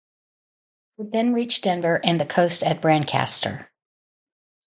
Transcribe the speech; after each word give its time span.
It 0.97 1.11
then 1.11 1.31
reached 1.35 1.63
Denver 1.63 2.01
and 2.03 2.19
the 2.19 2.25
coast 2.25 2.63
at 2.63 2.81
Brancaster. 2.81 3.67